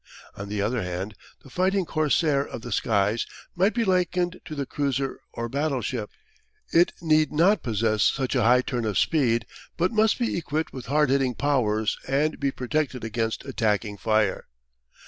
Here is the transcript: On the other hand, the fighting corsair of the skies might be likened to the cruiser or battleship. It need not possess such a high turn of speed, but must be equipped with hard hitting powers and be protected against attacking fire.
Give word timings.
On 0.35 0.49
the 0.49 0.63
other 0.63 0.81
hand, 0.81 1.13
the 1.43 1.51
fighting 1.51 1.85
corsair 1.85 2.43
of 2.43 2.63
the 2.63 2.71
skies 2.71 3.27
might 3.55 3.75
be 3.75 3.85
likened 3.85 4.41
to 4.45 4.55
the 4.55 4.65
cruiser 4.65 5.19
or 5.31 5.47
battleship. 5.47 6.09
It 6.71 6.91
need 7.03 7.31
not 7.31 7.61
possess 7.61 8.01
such 8.01 8.33
a 8.33 8.41
high 8.41 8.61
turn 8.63 8.85
of 8.85 8.97
speed, 8.97 9.45
but 9.77 9.91
must 9.91 10.17
be 10.17 10.35
equipped 10.39 10.73
with 10.73 10.87
hard 10.87 11.11
hitting 11.11 11.35
powers 11.35 11.99
and 12.07 12.39
be 12.39 12.49
protected 12.49 13.03
against 13.03 13.45
attacking 13.45 13.97
fire. 13.97 14.47